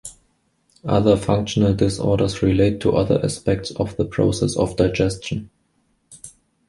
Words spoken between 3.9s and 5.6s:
the process of digestion.